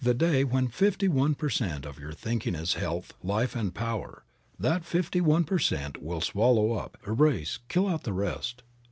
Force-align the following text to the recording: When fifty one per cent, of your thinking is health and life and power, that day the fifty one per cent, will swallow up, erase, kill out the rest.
When 0.49 0.67
fifty 0.69 1.07
one 1.07 1.35
per 1.35 1.49
cent, 1.51 1.85
of 1.85 1.99
your 1.99 2.11
thinking 2.11 2.55
is 2.55 2.73
health 2.73 3.13
and 3.21 3.29
life 3.29 3.55
and 3.55 3.71
power, 3.71 4.23
that 4.59 4.77
day 4.79 4.79
the 4.79 4.83
fifty 4.85 5.21
one 5.21 5.43
per 5.43 5.59
cent, 5.59 6.01
will 6.01 6.21
swallow 6.21 6.73
up, 6.73 6.97
erase, 7.05 7.59
kill 7.69 7.87
out 7.87 8.01
the 8.03 8.11
rest. 8.13 8.63